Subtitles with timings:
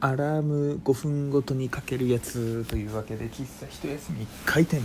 [0.00, 4.80] アラーム5分ごとにかけるやつというわけで喫茶一休み開店。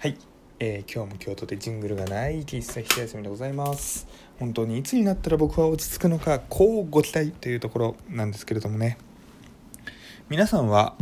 [0.00, 0.18] はい、
[0.58, 4.08] えー今日も京都でジングルがない喫茶一休みでございます。
[4.40, 8.98] 本当にいつになったら僕は落ち着くのかこうご期待というところなんですけれどもね。
[10.28, 10.96] 皆さんは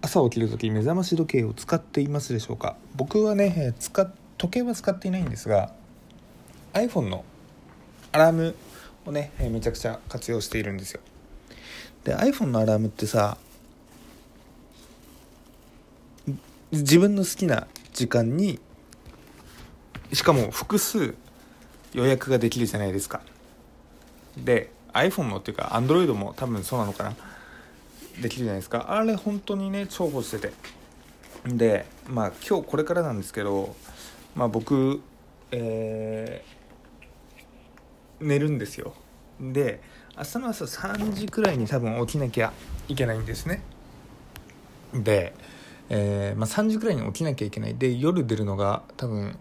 [0.00, 2.78] 朝起きる時目覚まし時計を使っていますでしょうか？
[2.96, 5.74] 僕はね使っ時計は使っていないんですが
[6.72, 7.26] iPhone の
[8.12, 8.56] アラーム
[9.04, 11.00] をねえめちゃくちゃ活用しているんですよ。
[12.04, 13.36] で iPhone のアラームってさ
[16.70, 18.58] 自分の好きな時間に
[20.12, 21.14] しかも複数
[21.92, 23.20] 予約ができるじゃないですか。
[24.36, 27.16] で iPhone のっていうか Android も多分そうなのかな。
[28.20, 28.86] できるじゃないですか。
[28.88, 30.52] あれ本当にね重宝してて。
[31.46, 33.74] でまあ今日これからなんですけど
[34.34, 35.00] まあ僕
[35.50, 38.94] えー寝るんですよ。
[39.40, 39.80] で
[40.16, 42.52] 明日の朝3時くらいに多分起きなきゃ
[42.88, 43.62] いけないんですね。
[44.94, 45.34] で、
[45.88, 47.76] えーまあ、3時くらいに起きなきゃいけない。
[47.76, 49.38] で夜出るのが多分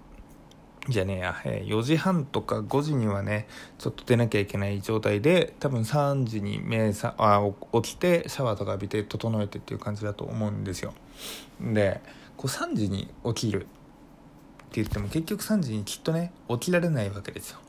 [0.90, 7.42] じゃねえや、えー4時半とか5時にはねちょっと出なきゃいけない状態で多分3時に目さあ
[7.82, 10.94] 起きてシャワーとか浴びて整えてっていう感じだと思うんですよ。
[11.62, 12.02] で
[12.36, 13.66] こう3時に起きるっ
[14.73, 17.60] て言っても結局3時にきっとね起きられないわけですよ。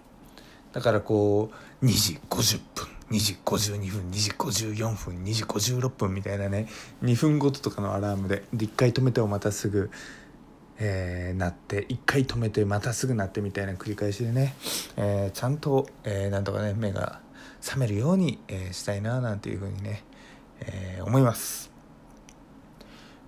[0.74, 6.66] だからこう2時50分2時52分2時54分2時56分みたいなね
[7.02, 9.90] 2分ごととかのアラームでで1回止めてもまたすぐ、
[10.78, 14.54] えー鳴って1回止めてまたすぐ鳴ってみたいな繰り返しでね、
[14.96, 17.20] えーちゃんと、えーなんとかね目が
[17.60, 20.02] 覚めるように、えーしたいななんていうふうにね、
[20.60, 21.70] えー思います。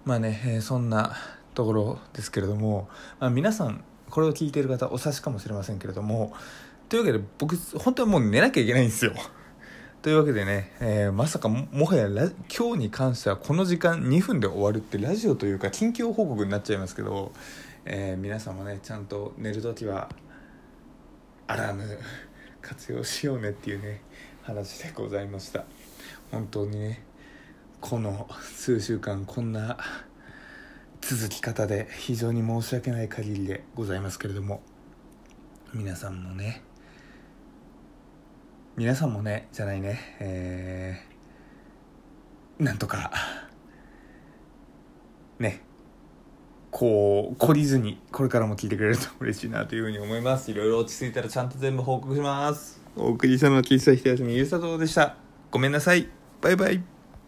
[0.05, 1.17] まあね、えーそんな
[1.55, 2.89] ところですけれども、
[3.20, 6.33] まあ、皆さんこれを聞いている方お察しかもしれませんけれども
[6.89, 9.12] というわけで僕本当はもう寝なきゃいけないんですよ。
[10.03, 17.33] というわけでね、えーまさかももはや今日に関してはこの時間2分で終わるってラジオというか近況報告になっちゃいますけど、
[17.84, 20.08] えー皆さんもねちゃんと寝る時は
[21.48, 21.98] アラーム
[22.63, 24.03] 活用しようねっていうね
[24.42, 25.64] 話でございました。
[26.30, 27.03] 本当にね
[27.80, 29.77] この数週間こんな
[31.01, 34.61] 続き方で非常に申し訳ない限りでございますけれども
[35.73, 36.66] 皆さんもね
[38.77, 43.11] 皆さんもねじゃないねえー、なんとか
[45.39, 45.63] ね
[46.70, 50.51] こう懲りずにこれからも聞いてくれると嬉しいなというふうに思います。
[50.51, 52.83] いろいろ落ち着いたらちゃんと全部報告します。
[52.97, 55.17] お送りしたのは喫茶ひと休みゆうさとでした。
[55.51, 56.07] ごめんなさい。
[56.42, 56.95] バイバイ。